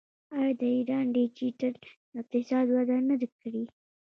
[0.35, 1.73] آیا د ایران ډیجیټل
[2.19, 3.63] اقتصاد وده نه ده کړې؟